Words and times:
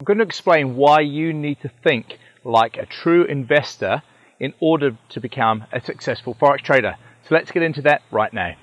I'm 0.00 0.04
going 0.04 0.18
to 0.18 0.24
explain 0.24 0.76
why 0.76 1.00
you 1.00 1.32
need 1.32 1.60
to 1.62 1.70
think 1.82 2.20
like 2.44 2.76
a 2.76 2.86
true 2.86 3.24
investor 3.24 4.04
in 4.38 4.54
order 4.60 4.96
to 5.08 5.20
become 5.20 5.64
a 5.72 5.80
successful 5.80 6.36
Forex 6.36 6.58
trader. 6.58 6.94
So 7.28 7.34
let's 7.34 7.50
get 7.50 7.64
into 7.64 7.82
that 7.82 8.02
right 8.12 8.32
now. 8.32 8.54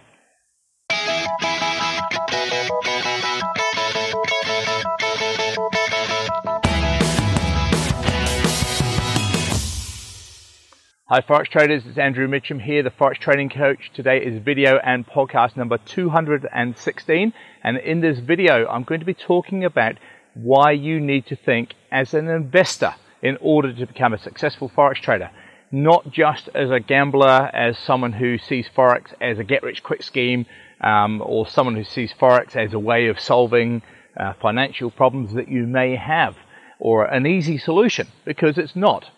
Hi 11.08 11.22
Forex 11.22 11.48
traders, 11.50 11.84
it's 11.86 11.98
Andrew 11.98 12.30
Mitchem 12.30 12.62
here, 12.62 12.82
the 12.82 12.90
Forex 12.90 13.18
Trading 13.20 13.50
Coach. 13.50 13.92
Today 13.94 14.24
is 14.24 14.42
video 14.42 14.78
and 14.78 15.06
podcast 15.06 15.58
number 15.58 15.80
216 15.80 17.34
and 17.62 17.78
in 17.78 18.00
this 18.00 18.20
video 18.20 18.66
I'm 18.68 18.84
going 18.84 19.02
to 19.02 19.06
be 19.06 19.14
talking 19.14 19.66
about 19.66 19.98
why 20.36 20.72
you 20.72 21.00
need 21.00 21.26
to 21.28 21.36
think 21.36 21.74
as 21.92 22.14
an 22.14 22.28
investor 22.28 22.94
in 23.22 23.38
order 23.42 23.74
to 23.74 23.86
become 23.88 24.14
a 24.14 24.20
successful 24.20 24.70
Forex 24.70 24.98
trader. 24.98 25.32
Not 25.72 26.12
just 26.12 26.50
as 26.54 26.70
a 26.70 26.80
gambler, 26.80 27.50
as 27.54 27.78
someone 27.80 28.14
who 28.14 28.38
sees 28.38 28.70
Forex 28.70 29.14
as 29.20 29.40
a 29.40 29.44
get 29.44 29.64
rich 29.64 29.82
quick 29.82 30.04
scheme, 30.04 30.46
um, 30.82 31.22
or 31.26 31.48
someone 31.48 31.76
who 31.76 31.84
sees 31.84 32.14
Forex 32.14 32.56
as 32.56 32.74
a 32.74 32.80
way 32.80 33.08
of 33.08 33.20
solving 33.20 33.82
uh, 34.18 34.34
financial 34.42 34.92
problems 34.92 35.34
that 35.34 35.50
you 35.50 35.66
may 35.66 35.96
have, 35.96 36.36
or 36.80 37.06
an 37.06 37.26
easy 37.26 37.58
solution, 37.58 38.08
because 38.26 38.58
it's 38.58 38.76
not. 38.76 39.10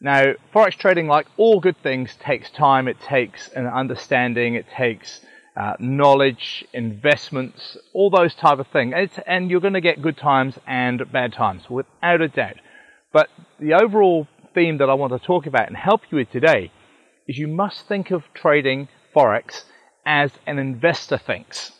Now, 0.00 0.32
forex 0.52 0.72
trading, 0.72 1.06
like 1.06 1.28
all 1.36 1.60
good 1.60 1.80
things, 1.80 2.16
takes 2.16 2.50
time. 2.50 2.88
It 2.88 3.00
takes 3.00 3.48
an 3.50 3.66
understanding. 3.66 4.56
It 4.56 4.66
takes 4.76 5.20
uh, 5.56 5.74
knowledge, 5.78 6.64
investments, 6.72 7.76
all 7.92 8.10
those 8.10 8.34
type 8.34 8.58
of 8.58 8.66
things. 8.68 8.94
And 9.26 9.50
you're 9.50 9.60
going 9.60 9.74
to 9.74 9.80
get 9.80 10.02
good 10.02 10.16
times 10.16 10.58
and 10.66 11.10
bad 11.12 11.32
times, 11.32 11.68
without 11.68 12.20
a 12.20 12.28
doubt. 12.28 12.56
But 13.12 13.28
the 13.60 13.74
overall 13.74 14.26
theme 14.54 14.78
that 14.78 14.88
I 14.90 14.94
want 14.94 15.12
to 15.12 15.18
talk 15.18 15.46
about 15.46 15.68
and 15.68 15.76
help 15.76 16.02
you 16.10 16.18
with 16.18 16.30
today 16.30 16.72
is 17.28 17.38
you 17.38 17.48
must 17.48 17.86
think 17.86 18.10
of 18.10 18.24
trading 18.34 18.88
forex 19.14 19.64
as 20.04 20.32
an 20.46 20.58
investor 20.58 21.18
thinks. 21.18 21.72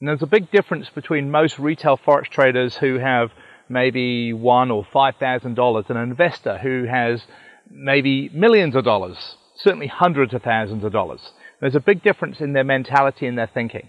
And 0.00 0.08
there's 0.08 0.22
a 0.22 0.26
big 0.26 0.50
difference 0.50 0.88
between 0.88 1.30
most 1.30 1.58
retail 1.58 1.96
forex 1.96 2.28
traders 2.28 2.76
who 2.76 2.98
have 2.98 3.30
maybe 3.68 4.32
one 4.32 4.70
or 4.70 4.86
five 4.92 5.16
thousand 5.16 5.54
dollars 5.54 5.86
and 5.88 5.98
an 5.98 6.10
investor 6.10 6.58
who 6.58 6.84
has 6.84 7.22
maybe 7.70 8.28
millions 8.28 8.76
of 8.76 8.84
dollars, 8.84 9.36
certainly 9.56 9.88
hundreds 9.88 10.34
of 10.34 10.42
thousands 10.42 10.84
of 10.84 10.92
dollars. 10.92 11.32
There's 11.60 11.74
a 11.74 11.80
big 11.80 12.02
difference 12.02 12.40
in 12.40 12.52
their 12.52 12.64
mentality 12.64 13.26
and 13.26 13.38
their 13.38 13.50
thinking. 13.52 13.88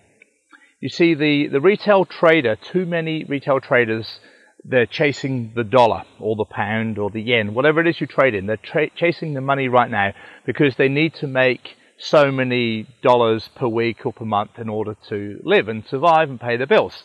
You 0.79 0.89
see, 0.89 1.15
the, 1.15 1.47
the 1.47 1.61
retail 1.61 2.05
trader, 2.05 2.55
too 2.55 2.85
many 2.85 3.23
retail 3.23 3.59
traders, 3.59 4.19
they're 4.63 4.85
chasing 4.85 5.53
the 5.55 5.63
dollar 5.63 6.03
or 6.19 6.35
the 6.35 6.45
pound 6.45 6.97
or 6.97 7.09
the 7.09 7.21
yen, 7.21 7.53
whatever 7.53 7.81
it 7.81 7.87
is 7.87 7.99
you 7.99 8.07
trade 8.07 8.35
in. 8.35 8.45
They're 8.45 8.57
tra- 8.57 8.89
chasing 8.91 9.33
the 9.33 9.41
money 9.41 9.67
right 9.67 9.89
now 9.89 10.13
because 10.45 10.75
they 10.75 10.87
need 10.87 11.15
to 11.15 11.27
make 11.27 11.75
so 11.97 12.31
many 12.31 12.87
dollars 13.01 13.49
per 13.55 13.67
week 13.67 14.05
or 14.05 14.13
per 14.13 14.25
month 14.25 14.59
in 14.59 14.69
order 14.69 14.95
to 15.09 15.39
live 15.43 15.67
and 15.67 15.83
survive 15.87 16.29
and 16.29 16.39
pay 16.39 16.57
their 16.57 16.67
bills. 16.67 17.03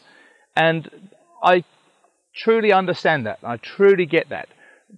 And 0.55 1.11
I 1.43 1.65
truly 2.35 2.73
understand 2.73 3.27
that. 3.27 3.39
I 3.43 3.57
truly 3.57 4.05
get 4.05 4.29
that 4.29 4.49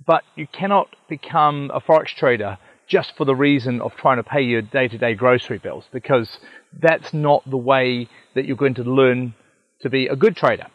but 0.06 0.24
you 0.34 0.46
cannot 0.46 0.88
become 1.08 1.70
a 1.72 1.80
forex 1.80 2.08
trader 2.08 2.58
just 2.86 3.16
for 3.16 3.24
the 3.24 3.34
reason 3.34 3.80
of 3.80 3.94
trying 3.96 4.16
to 4.16 4.22
pay 4.22 4.42
your 4.42 4.62
day-to-day 4.62 5.14
grocery 5.14 5.58
bills 5.58 5.84
because 5.92 6.38
that's 6.80 7.12
not 7.12 7.48
the 7.48 7.56
way 7.56 8.08
that 8.34 8.44
you're 8.44 8.56
going 8.56 8.74
to 8.74 8.82
learn 8.82 9.34
to 9.80 9.90
be 9.90 10.06
a 10.06 10.16
good 10.16 10.36
trader. 10.36 10.66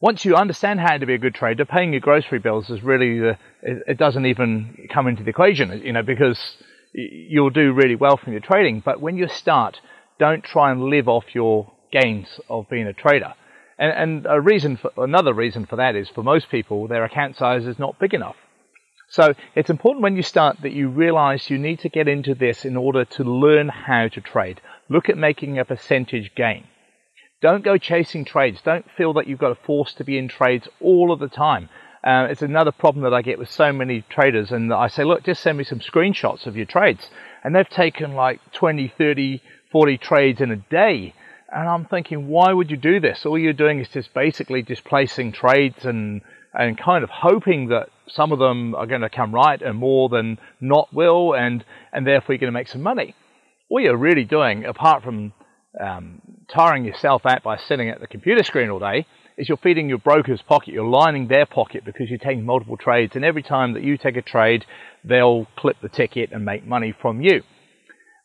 Once 0.00 0.24
you 0.24 0.34
understand 0.34 0.80
how 0.80 0.98
to 0.98 1.06
be 1.06 1.14
a 1.14 1.18
good 1.18 1.34
trader, 1.34 1.64
paying 1.64 1.92
your 1.92 2.00
grocery 2.00 2.40
bills 2.40 2.68
is 2.70 2.82
really 2.82 3.20
the, 3.20 3.38
it 3.62 3.96
doesn't 3.96 4.26
even 4.26 4.88
come 4.92 5.06
into 5.06 5.22
the 5.22 5.30
equation, 5.30 5.80
you 5.84 5.92
know, 5.92 6.02
because 6.02 6.38
you'll 6.92 7.50
do 7.50 7.72
really 7.72 7.94
well 7.94 8.16
from 8.16 8.32
your 8.32 8.42
trading. 8.42 8.82
But 8.84 9.00
when 9.00 9.16
you 9.16 9.28
start, 9.28 9.78
don't 10.18 10.42
try 10.42 10.72
and 10.72 10.82
live 10.82 11.08
off 11.08 11.24
your 11.34 11.72
gains 11.92 12.26
of 12.48 12.68
being 12.68 12.88
a 12.88 12.92
trader. 12.92 13.34
And, 13.78 14.24
and 14.24 14.26
a 14.28 14.40
reason 14.40 14.76
for, 14.76 14.90
another 14.96 15.32
reason 15.32 15.66
for 15.66 15.76
that 15.76 15.94
is 15.94 16.08
for 16.08 16.24
most 16.24 16.50
people, 16.50 16.88
their 16.88 17.04
account 17.04 17.36
size 17.36 17.64
is 17.66 17.78
not 17.78 18.00
big 18.00 18.12
enough. 18.12 18.36
So 19.12 19.34
it's 19.54 19.68
important 19.68 20.02
when 20.02 20.16
you 20.16 20.22
start 20.22 20.62
that 20.62 20.72
you 20.72 20.88
realize 20.88 21.50
you 21.50 21.58
need 21.58 21.80
to 21.80 21.90
get 21.90 22.08
into 22.08 22.34
this 22.34 22.64
in 22.64 22.78
order 22.78 23.04
to 23.04 23.24
learn 23.24 23.68
how 23.68 24.08
to 24.08 24.20
trade. 24.22 24.62
Look 24.88 25.10
at 25.10 25.18
making 25.18 25.58
a 25.58 25.66
percentage 25.66 26.34
gain. 26.34 26.64
Don't 27.42 27.62
go 27.62 27.76
chasing 27.76 28.24
trades. 28.24 28.62
Don't 28.64 28.90
feel 28.90 29.12
that 29.12 29.26
you've 29.26 29.38
got 29.38 29.50
to 29.50 29.54
force 29.66 29.92
to 29.94 30.04
be 30.04 30.16
in 30.16 30.28
trades 30.28 30.66
all 30.80 31.12
of 31.12 31.20
the 31.20 31.28
time. 31.28 31.68
Uh, 32.02 32.28
it's 32.30 32.40
another 32.40 32.72
problem 32.72 33.02
that 33.02 33.12
I 33.12 33.20
get 33.20 33.38
with 33.38 33.50
so 33.50 33.70
many 33.70 34.02
traders. 34.08 34.50
And 34.50 34.72
I 34.72 34.88
say, 34.88 35.04
look, 35.04 35.24
just 35.24 35.42
send 35.42 35.58
me 35.58 35.64
some 35.64 35.80
screenshots 35.80 36.46
of 36.46 36.56
your 36.56 36.64
trades. 36.64 37.10
And 37.44 37.54
they've 37.54 37.68
taken 37.68 38.14
like 38.14 38.40
20, 38.52 38.94
30, 38.96 39.42
40 39.70 39.98
trades 39.98 40.40
in 40.40 40.50
a 40.50 40.56
day. 40.56 41.12
And 41.52 41.68
I'm 41.68 41.84
thinking, 41.84 42.28
why 42.28 42.54
would 42.54 42.70
you 42.70 42.78
do 42.78 42.98
this? 42.98 43.26
All 43.26 43.38
you're 43.38 43.52
doing 43.52 43.78
is 43.78 43.90
just 43.90 44.14
basically 44.14 44.62
displacing 44.62 45.32
trades 45.32 45.84
and 45.84 46.22
and 46.54 46.76
kind 46.76 47.02
of 47.02 47.08
hoping 47.08 47.68
that 47.68 47.88
some 48.08 48.32
of 48.32 48.38
them 48.38 48.74
are 48.74 48.86
going 48.86 49.00
to 49.00 49.10
come 49.10 49.34
right 49.34 49.60
and 49.60 49.78
more 49.78 50.08
than 50.08 50.38
not 50.60 50.92
will, 50.92 51.34
and 51.34 51.64
and 51.92 52.06
therefore 52.06 52.34
you're 52.34 52.40
going 52.40 52.52
to 52.52 52.58
make 52.58 52.68
some 52.68 52.82
money. 52.82 53.14
All 53.68 53.80
you're 53.80 53.96
really 53.96 54.24
doing, 54.24 54.64
apart 54.64 55.02
from 55.02 55.32
um, 55.80 56.20
tiring 56.48 56.84
yourself 56.84 57.24
out 57.24 57.42
by 57.42 57.56
sitting 57.56 57.88
at 57.88 58.00
the 58.00 58.06
computer 58.06 58.44
screen 58.44 58.70
all 58.70 58.78
day, 58.78 59.06
is 59.38 59.48
you're 59.48 59.58
feeding 59.58 59.88
your 59.88 59.98
broker's 59.98 60.42
pocket. 60.42 60.74
You're 60.74 60.88
lining 60.88 61.28
their 61.28 61.46
pocket 61.46 61.84
because 61.84 62.10
you're 62.10 62.18
taking 62.18 62.44
multiple 62.44 62.76
trades, 62.76 63.16
and 63.16 63.24
every 63.24 63.42
time 63.42 63.74
that 63.74 63.82
you 63.82 63.96
take 63.96 64.16
a 64.16 64.22
trade, 64.22 64.64
they'll 65.04 65.46
clip 65.56 65.76
the 65.80 65.88
ticket 65.88 66.32
and 66.32 66.44
make 66.44 66.66
money 66.66 66.92
from 67.00 67.20
you. 67.20 67.42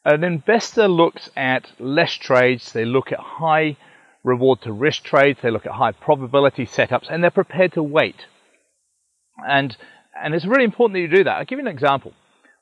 An 0.04 0.24
investor 0.24 0.88
looks 0.88 1.30
at 1.36 1.72
less 1.80 2.14
trades, 2.14 2.72
they 2.72 2.86
look 2.86 3.12
at 3.12 3.20
high 3.20 3.78
reward 4.24 4.62
to 4.62 4.72
risk 4.72 5.04
trades, 5.04 5.40
they 5.42 5.52
look 5.52 5.66
at 5.66 5.74
high 5.74 5.92
probability 5.92 6.66
setups, 6.66 7.08
and 7.10 7.24
they're 7.24 7.32
prepared 7.32 7.74
to 7.74 7.84
wait. 7.84 8.26
And, 9.46 9.76
and 10.22 10.34
it's 10.34 10.46
really 10.46 10.64
important 10.64 10.96
that 10.96 11.02
you 11.02 11.08
do 11.08 11.24
that. 11.24 11.38
I'll 11.38 11.46
give 11.46 11.60
you 11.60 11.66
an 11.66 11.72
example. 11.72 12.14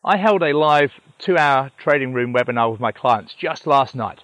I 0.03 0.18
held 0.18 0.44
a 0.44 0.53
live 0.53 0.91
two 1.18 1.38
hour 1.38 1.72
trading 1.78 2.13
room 2.13 2.34
webinar 2.34 2.72
with 2.72 2.80
my 2.80 2.91
clients 2.91 3.34
just 3.34 3.66
last 3.66 3.96
night. 3.96 4.22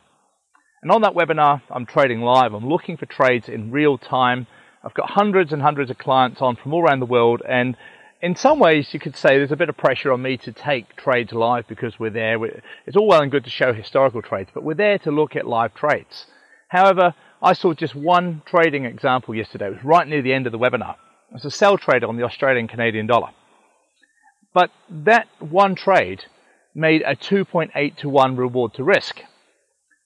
And 0.82 0.92
on 0.92 1.02
that 1.02 1.14
webinar, 1.14 1.62
I'm 1.70 1.86
trading 1.86 2.22
live. 2.22 2.54
I'm 2.54 2.68
looking 2.68 2.98
for 2.98 3.06
trades 3.06 3.48
in 3.50 3.72
real 3.72 3.98
time. 3.98 4.48
I've 4.84 4.94
got 4.96 5.12
hundreds 5.12 5.54
and 5.54 5.62
hundreds 5.62 5.92
of 5.92 5.98
clients 5.98 6.42
on 6.42 6.56
from 6.56 6.74
all 6.74 6.82
around 6.84 7.02
the 7.02 7.06
world, 7.06 7.44
and 7.48 7.78
in 8.22 8.36
some 8.36 8.60
ways, 8.60 8.94
you 8.94 9.00
could 9.00 9.16
say 9.16 9.38
there's 9.38 9.52
a 9.52 9.56
bit 9.56 9.70
of 9.70 9.78
pressure 9.78 10.12
on 10.12 10.22
me 10.22 10.38
to 10.38 10.52
take 10.52 10.96
trades 10.96 11.34
live 11.34 11.68
because 11.68 12.00
we're 12.00 12.12
there. 12.12 12.44
It's 12.86 12.96
all 12.96 13.08
well 13.08 13.22
and 13.22 13.32
good 13.32 13.44
to 13.46 13.50
show 13.50 13.74
historical 13.74 14.22
trades, 14.22 14.52
but 14.54 14.64
we're 14.64 14.76
there 14.76 15.00
to 15.00 15.12
look 15.12 15.36
at 15.36 15.48
live 15.48 15.74
trades. 15.74 16.28
However, 16.68 17.16
I 17.42 17.54
saw 17.54 17.74
just 17.74 17.96
one 17.96 18.44
trading 18.46 18.86
example 18.86 19.34
yesterday. 19.34 19.68
It 19.68 19.76
was 19.76 19.84
right 19.84 20.08
near 20.08 20.22
the 20.22 20.34
end 20.34 20.46
of 20.46 20.52
the 20.52 20.60
webinar. 20.60 20.96
It 21.32 21.36
was 21.36 21.46
a 21.46 21.52
sell 21.52 21.78
trade 21.78 22.04
on 22.04 22.18
the 22.18 22.24
Australian 22.24 22.68
Canadian 22.68 23.08
dollar. 23.08 23.30
But 24.54 24.70
that 24.90 25.30
one 25.40 25.76
trade 25.76 26.26
made 26.76 27.04
a 27.04 27.16
2.8 27.16 27.96
to 27.98 28.10
1 28.10 28.36
reward 28.36 28.74
to 28.74 28.84
risk. 28.84 29.22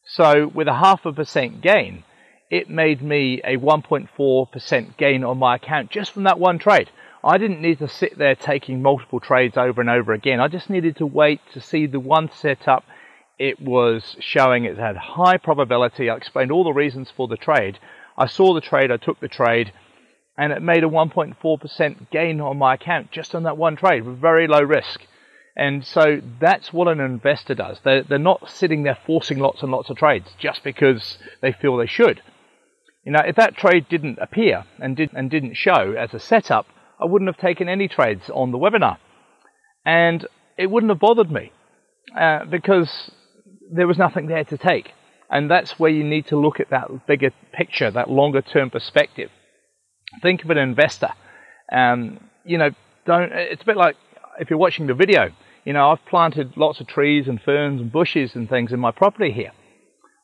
So 0.05 0.45
with 0.45 0.67
a 0.67 0.75
half 0.75 1.03
a 1.03 1.11
percent 1.11 1.61
gain, 1.61 2.03
it 2.51 2.69
made 2.69 3.01
me 3.01 3.41
a 3.43 3.57
1.4% 3.57 4.97
gain 4.97 5.23
on 5.23 5.39
my 5.39 5.55
account 5.55 5.89
just 5.89 6.11
from 6.11 6.25
that 6.25 6.37
one 6.39 6.59
trade. 6.59 6.91
I 7.23 7.39
didn't 7.39 7.61
need 7.61 7.79
to 7.79 7.87
sit 7.87 8.19
there 8.19 8.35
taking 8.35 8.83
multiple 8.83 9.19
trades 9.19 9.57
over 9.57 9.81
and 9.81 9.89
over 9.89 10.13
again. 10.13 10.39
I 10.39 10.47
just 10.47 10.69
needed 10.69 10.95
to 10.97 11.07
wait 11.07 11.41
to 11.53 11.59
see 11.59 11.87
the 11.87 11.99
one 11.99 12.29
setup. 12.31 12.83
It 13.39 13.59
was 13.59 14.15
showing 14.19 14.65
it 14.65 14.77
had 14.77 14.95
high 14.95 15.37
probability. 15.37 16.07
I 16.07 16.17
explained 16.17 16.51
all 16.51 16.63
the 16.63 16.71
reasons 16.71 17.09
for 17.09 17.27
the 17.27 17.35
trade. 17.35 17.79
I 18.15 18.27
saw 18.27 18.53
the 18.53 18.61
trade, 18.61 18.91
I 18.91 18.97
took 18.97 19.19
the 19.19 19.27
trade, 19.27 19.73
and 20.37 20.51
it 20.51 20.61
made 20.61 20.83
a 20.83 20.87
1.4% 20.87 22.09
gain 22.11 22.41
on 22.41 22.57
my 22.57 22.73
account 22.73 23.11
just 23.11 23.33
on 23.33 23.43
that 23.43 23.57
one 23.57 23.75
trade 23.75 24.05
with 24.05 24.19
very 24.19 24.47
low 24.47 24.61
risk. 24.61 25.01
And 25.55 25.85
so 25.85 26.21
that's 26.41 26.73
what 26.73 26.89
an 26.89 26.99
investor 26.99 27.55
does. 27.55 27.79
They're, 27.83 28.03
they're 28.03 28.19
not 28.19 28.49
sitting 28.49 28.83
there 28.83 28.97
forcing 29.05 29.39
lots 29.39 29.63
and 29.63 29.71
lots 29.71 29.89
of 29.89 29.97
trades 29.97 30.27
just 30.37 30.63
because 30.63 31.17
they 31.41 31.53
feel 31.53 31.77
they 31.77 31.87
should. 31.87 32.21
You 33.05 33.13
know, 33.13 33.21
if 33.25 33.37
that 33.37 33.55
trade 33.55 33.87
didn't 33.87 34.19
appear 34.19 34.65
and, 34.79 34.97
did, 34.97 35.11
and 35.13 35.29
didn't 35.31 35.55
show 35.55 35.93
as 35.97 36.13
a 36.13 36.19
setup, 36.19 36.65
I 36.99 37.05
wouldn't 37.05 37.29
have 37.29 37.37
taken 37.37 37.69
any 37.69 37.87
trades 37.87 38.29
on 38.29 38.51
the 38.51 38.57
webinar. 38.57 38.97
And 39.85 40.27
it 40.57 40.69
wouldn't 40.69 40.89
have 40.89 40.99
bothered 40.99 41.31
me 41.31 41.53
uh, 42.19 42.45
because 42.45 43.11
there 43.71 43.87
was 43.87 43.97
nothing 43.97 44.27
there 44.27 44.43
to 44.43 44.57
take. 44.57 44.91
And 45.29 45.49
that's 45.49 45.79
where 45.79 45.91
you 45.91 46.03
need 46.03 46.27
to 46.27 46.39
look 46.39 46.59
at 46.59 46.69
that 46.71 47.07
bigger 47.07 47.31
picture, 47.53 47.89
that 47.91 48.09
longer 48.09 48.41
term 48.41 48.69
perspective. 48.69 49.29
Think 50.21 50.43
of 50.43 50.49
an 50.49 50.57
investor. 50.57 51.09
Um, 51.71 52.19
you 52.43 52.57
know, 52.57 52.71
don't, 53.05 53.31
it's 53.31 53.63
a 53.63 53.65
bit 53.65 53.77
like 53.77 53.95
if 54.39 54.49
you're 54.49 54.59
watching 54.59 54.87
the 54.87 54.93
video, 54.93 55.31
you 55.63 55.73
know, 55.73 55.91
I've 55.91 56.05
planted 56.05 56.57
lots 56.57 56.79
of 56.79 56.87
trees 56.87 57.27
and 57.27 57.41
ferns 57.41 57.81
and 57.81 57.91
bushes 57.91 58.35
and 58.35 58.49
things 58.49 58.71
in 58.71 58.79
my 58.79 58.91
property 58.91 59.31
here. 59.31 59.51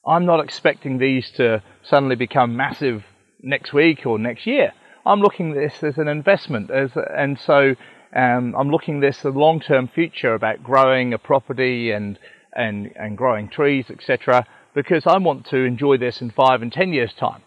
I'm 0.05 0.25
not 0.25 0.43
expecting 0.43 0.97
these 0.97 1.29
to 1.31 1.61
suddenly 1.83 2.15
become 2.15 2.55
massive 2.55 3.03
next 3.41 3.73
week 3.73 4.05
or 4.05 4.17
next 4.17 4.47
year. 4.47 4.73
I'm 5.05 5.19
looking 5.19 5.51
at 5.51 5.57
this 5.57 5.83
as 5.83 5.97
an 5.97 6.07
investment, 6.07 6.69
as 6.69 6.91
and 6.95 7.39
so 7.39 7.75
um, 8.15 8.55
I'm 8.57 8.69
looking 8.69 8.97
at 8.97 9.01
this 9.01 9.23
a 9.23 9.29
long-term 9.29 9.87
future 9.87 10.33
about 10.33 10.63
growing 10.63 11.13
a 11.13 11.17
property 11.17 11.91
and 11.91 12.19
and 12.53 12.91
and 12.95 13.17
growing 13.17 13.49
trees, 13.49 13.85
etc. 13.89 14.45
Because 14.75 15.07
I 15.07 15.17
want 15.17 15.47
to 15.47 15.57
enjoy 15.57 15.97
this 15.97 16.21
in 16.21 16.29
five 16.29 16.61
and 16.61 16.71
ten 16.71 16.94
years' 16.94 17.13
time. 17.13 17.41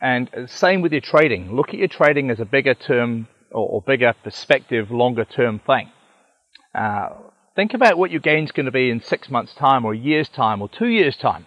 And 0.00 0.28
same 0.46 0.80
with 0.80 0.92
your 0.92 1.00
trading. 1.00 1.54
Look 1.54 1.68
at 1.68 1.74
your 1.74 1.88
trading 1.88 2.30
as 2.30 2.40
a 2.40 2.44
bigger 2.44 2.74
term 2.74 3.28
or, 3.50 3.68
or 3.68 3.82
bigger 3.82 4.14
perspective, 4.24 4.90
longer 4.90 5.24
term 5.24 5.60
thing. 5.60 5.90
Uh, 6.74 7.08
think 7.54 7.74
about 7.74 7.96
what 7.96 8.10
your 8.10 8.20
gain's 8.20 8.52
going 8.52 8.66
to 8.66 8.72
be 8.72 8.90
in 8.90 9.00
six 9.00 9.30
months' 9.30 9.54
time, 9.54 9.84
or 9.84 9.92
a 9.92 9.98
year's 9.98 10.28
time, 10.28 10.60
or 10.60 10.68
two 10.68 10.88
years' 10.88 11.16
time. 11.16 11.46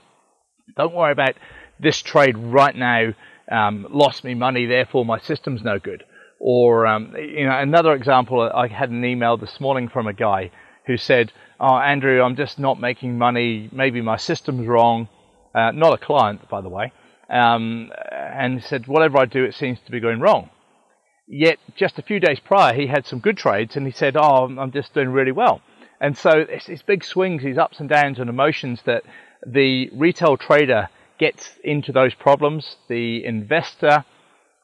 Don't 0.76 0.94
worry 0.94 1.12
about 1.12 1.36
this 1.80 2.02
trade 2.02 2.38
right 2.38 2.76
now 2.76 3.14
um, 3.52 3.88
lost 3.90 4.24
me 4.24 4.34
money, 4.34 4.66
therefore 4.66 5.06
my 5.06 5.20
system's 5.20 5.64
no 5.64 5.80
good. 5.80 6.04
Or 6.40 6.86
um, 6.86 7.16
you 7.18 7.46
know, 7.46 7.58
another 7.58 7.94
example. 7.94 8.42
I 8.42 8.68
had 8.68 8.90
an 8.90 9.04
email 9.04 9.38
this 9.38 9.60
morning 9.60 9.90
from 9.90 10.08
a 10.08 10.14
guy 10.14 10.52
who 10.86 10.98
said, 10.98 11.32
"Oh, 11.60 11.78
Andrew, 11.78 12.22
I'm 12.22 12.36
just 12.36 12.60
not 12.60 12.80
making 12.80 13.18
money. 13.18 13.70
Maybe 13.72 14.02
my 14.02 14.18
system's 14.18 14.68
wrong." 14.68 15.10
Uh, 15.56 15.72
not 15.72 15.94
a 15.94 15.98
client, 15.98 16.48
by 16.50 16.62
the 16.62 16.70
way. 16.70 16.92
Um, 17.30 17.92
and 18.12 18.64
said, 18.64 18.88
"Whatever 18.88 19.18
I 19.18 19.26
do, 19.26 19.44
it 19.44 19.54
seems 19.54 19.80
to 19.82 19.92
be 19.92 20.00
going 20.00 20.20
wrong." 20.20 20.50
Yet, 21.28 21.60
just 21.76 22.00
a 22.00 22.02
few 22.02 22.20
days 22.20 22.40
prior, 22.40 22.74
he 22.74 22.88
had 22.88 23.06
some 23.06 23.20
good 23.20 23.38
trades, 23.38 23.76
and 23.76 23.86
he 23.86 23.92
said, 23.92 24.16
"Oh, 24.16 24.46
I'm 24.46 24.72
just 24.72 24.94
doing 24.94 25.10
really 25.10 25.34
well." 25.34 25.62
And 26.00 26.18
so, 26.18 26.46
it's 26.50 26.68
these 26.68 26.84
big 26.84 27.04
swings, 27.04 27.44
these 27.44 27.58
ups 27.58 27.80
and 27.80 27.90
downs, 27.90 28.20
and 28.20 28.30
emotions 28.30 28.82
that 28.86 29.04
the 29.46 29.90
retail 29.94 30.38
trader 30.38 30.90
gets 31.18 31.58
into 31.64 31.92
those 31.92 32.14
problems. 32.14 32.78
The 32.88 33.26
investor 33.26 34.06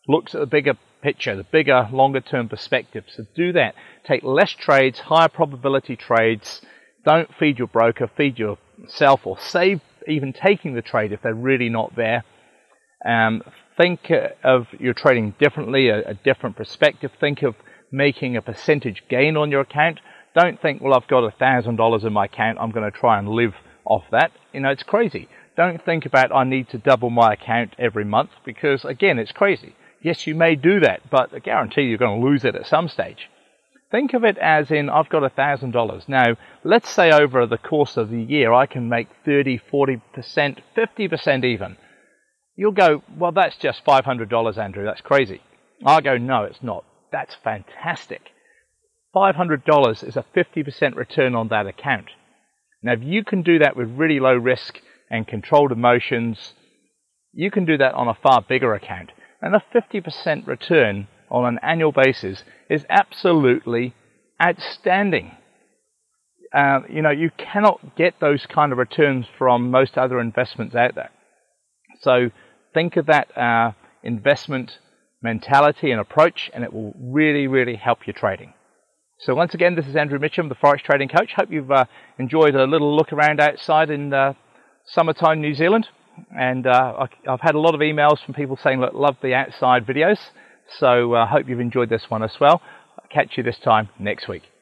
looks 0.08 0.34
at 0.34 0.42
the 0.42 0.48
bigger 0.48 0.78
picture, 1.02 1.36
the 1.36 1.44
bigger, 1.44 1.90
longer 1.92 2.22
term 2.22 2.48
perspective. 2.48 3.06
So 3.14 3.26
do 3.36 3.52
that. 3.54 3.76
Take 4.06 4.24
less 4.24 4.52
trades, 4.52 5.00
higher 5.00 5.28
probability 5.28 5.96
trades. 5.96 6.62
Don't 7.06 7.34
feed 7.36 7.60
your 7.60 7.68
broker, 7.68 8.08
feed 8.08 8.40
yourself, 8.40 9.28
or 9.28 9.38
save 9.38 9.82
even 10.08 10.34
taking 10.34 10.74
the 10.74 10.82
trade 10.82 11.12
if 11.12 11.22
they're 11.22 11.34
really 11.34 11.70
not 11.70 11.96
there. 11.96 12.24
Um, 13.06 13.44
think 13.78 14.12
of 14.44 14.68
your 14.80 14.94
trading 14.94 15.36
differently, 15.40 15.90
a, 15.90 16.10
a 16.10 16.14
different 16.14 16.56
perspective. 16.56 17.12
Think 17.20 17.44
of 17.44 17.56
making 17.92 18.36
a 18.36 18.42
percentage 18.42 19.04
gain 19.10 19.38
on 19.38 19.52
your 19.52 19.62
account. 19.62 20.00
Don't 20.36 20.60
think, 20.62 20.82
well, 20.82 20.94
I've 20.94 21.08
got 21.08 21.24
a 21.24 21.32
thousand 21.32 21.76
dollars 21.76 22.04
in 22.04 22.14
my 22.14 22.26
account. 22.26 22.58
I'm 22.60 22.72
going 22.72 22.90
to 22.90 22.98
try 22.98 23.20
and 23.20 23.30
live 23.30 23.54
off 23.86 24.04
that. 24.12 24.32
You 24.52 24.62
know, 24.62 24.70
it's 24.70 24.84
crazy. 24.84 25.28
Don't 25.56 25.84
think 25.84 26.06
about 26.06 26.36
I 26.36 26.44
need 26.44 26.70
to 26.70 26.80
double 26.80 27.12
my 27.12 27.34
account 27.34 27.76
every 27.78 28.06
month 28.06 28.32
because 28.44 28.84
again, 28.84 29.20
it's 29.20 29.32
crazy. 29.32 29.76
Yes, 30.02 30.26
you 30.26 30.36
may 30.36 30.56
do 30.56 30.80
that, 30.82 31.10
but 31.10 31.34
I 31.34 31.40
guarantee 31.40 31.84
you're 31.84 31.98
going 31.98 32.20
to 32.20 32.28
lose 32.28 32.44
it 32.44 32.56
at 32.56 32.66
some 32.68 32.90
stage. 32.90 33.30
Think 33.92 34.14
of 34.14 34.24
it 34.24 34.40
as 34.40 34.72
in 34.72 34.90
I've 34.90 35.10
got 35.10 35.22
$1,000. 35.36 36.10
Now, 36.10 36.36
let's 36.64 36.90
say 36.90 37.12
over 37.12 37.46
the 37.46 37.60
course 37.60 37.96
of 37.96 38.10
the 38.10 38.22
year 38.22 38.52
I 38.52 38.66
can 38.66 38.90
make 38.90 39.08
30, 39.24 39.62
40%, 39.72 40.02
50% 40.76 41.46
even. 41.46 41.78
You'll 42.56 42.72
go, 42.72 43.04
well, 43.18 43.32
that's 43.32 43.56
just 43.58 43.84
$500, 43.86 44.58
Andrew. 44.58 44.86
That's 44.86 45.02
crazy. 45.02 45.42
I'll 45.86 46.02
go, 46.02 46.18
no, 46.18 46.44
it's 46.44 46.62
not. 46.62 46.86
That's 47.12 47.36
fantastic. 47.44 48.22
$500 49.16 50.08
is 50.08 50.16
a 50.16 50.26
50% 50.36 50.96
return 50.96 51.36
on 51.36 51.50
that 51.50 51.68
account. 51.68 52.08
Now, 52.82 52.94
if 52.94 53.04
you 53.04 53.24
can 53.24 53.44
do 53.44 53.60
that 53.60 53.76
with 53.76 53.90
really 53.90 54.20
low 54.20 54.36
risk 54.36 54.80
and 55.10 55.28
controlled 55.28 55.72
emotions, 55.72 56.54
you 57.32 57.50
can 57.50 57.66
do 57.66 57.78
that 57.78 57.94
on 57.94 58.08
a 58.08 58.18
far 58.22 58.42
bigger 58.42 58.74
account. 58.74 59.12
And 59.42 59.56
a 59.56 59.64
50% 59.74 60.48
return 60.48 61.08
on 61.30 61.46
an 61.46 61.60
annual 61.64 61.92
basis 61.92 62.44
is 62.70 62.86
absolutely 62.90 63.94
outstanding. 64.42 65.32
Uh, 66.54 66.82
you 66.90 67.02
know, 67.02 67.10
you 67.10 67.32
cannot 67.38 67.96
get 67.96 68.16
those 68.20 68.46
kind 68.46 68.72
of 68.72 68.78
returns 68.78 69.26
from 69.38 69.72
most 69.72 69.98
other 69.98 70.20
investments 70.20 70.76
out 70.76 70.96
there. 70.96 71.10
So 72.04 72.30
think 72.74 72.98
of 72.98 73.06
that 73.08 73.36
uh, 73.38 73.72
investment 74.04 74.78
mentality 75.22 75.92
and 75.92 76.02
approach, 76.02 76.52
and 76.54 76.64
it 76.64 76.74
will 76.74 76.94
really, 77.00 77.48
really 77.48 77.76
help 77.76 78.06
your 78.06 78.14
trading. 78.14 78.54
So 79.20 79.34
once 79.34 79.54
again, 79.54 79.76
this 79.76 79.88
is 79.88 79.96
Andrew 79.96 80.20
Mitchem, 80.20 80.50
the 80.50 80.56
Forex 80.56 80.82
Trading 80.82 81.08
Coach. 81.08 81.32
Hope 81.34 81.50
you've 81.50 81.72
uh, 81.72 81.86
enjoyed 82.20 82.56
a 82.56 82.66
little 82.66 82.94
look 82.94 83.14
around 83.14 83.40
outside 83.40 83.90
in 83.90 84.14
uh, 84.14 84.34
summertime 84.86 85.40
New 85.40 85.54
Zealand. 85.54 85.88
And 86.38 86.68
uh, 86.68 87.08
I've 87.28 87.42
had 87.42 87.56
a 87.56 87.60
lot 87.60 87.74
of 87.74 87.80
emails 87.80 88.24
from 88.24 88.34
people 88.34 88.58
saying, 88.62 88.82
look, 88.82 88.94
love 88.94 89.16
the 89.22 89.34
outside 89.34 89.86
videos. 89.86 90.20
So 90.78 91.14
I 91.14 91.24
uh, 91.24 91.28
hope 91.28 91.48
you've 91.48 91.60
enjoyed 91.60 91.90
this 91.90 92.10
one 92.10 92.22
as 92.22 92.34
well. 92.40 92.62
I'll 93.00 93.10
catch 93.10 93.38
you 93.38 93.44
this 93.44 93.60
time 93.60 93.90
next 93.98 94.28
week. 94.28 94.53